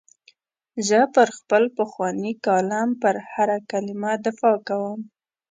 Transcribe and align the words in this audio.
زه 0.87 0.99
پر 1.13 1.27
خپل 1.37 1.63
پخواني 1.77 2.33
کالم 2.45 2.89
پر 3.01 3.15
هره 3.31 3.57
کلمه 3.71 4.11
دفاع 4.25 4.57
کوم. 4.67 4.99